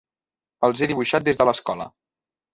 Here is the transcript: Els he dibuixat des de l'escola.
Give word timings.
Els 0.67 0.81
he 0.81 0.87
dibuixat 0.93 1.29
des 1.29 1.41
de 1.43 1.49
l'escola. 1.51 1.89